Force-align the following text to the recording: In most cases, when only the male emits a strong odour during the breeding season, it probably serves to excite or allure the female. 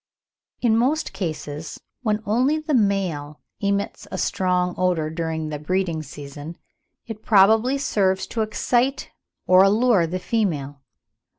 In 0.61 0.75
most 0.77 1.13
cases, 1.13 1.79
when 2.01 2.23
only 2.25 2.57
the 2.57 2.73
male 2.73 3.39
emits 3.59 4.07
a 4.09 4.17
strong 4.17 4.73
odour 4.75 5.11
during 5.11 5.49
the 5.49 5.59
breeding 5.59 6.01
season, 6.01 6.57
it 7.05 7.21
probably 7.21 7.77
serves 7.77 8.25
to 8.25 8.41
excite 8.41 9.11
or 9.45 9.63
allure 9.63 10.07
the 10.07 10.17
female. 10.17 10.81